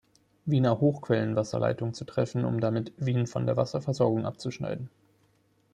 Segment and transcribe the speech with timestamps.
[0.45, 4.89] Wiener Hochquellenwasserleitung zu treffen, um damit Wien von der Wasserversorgung abzuschneiden.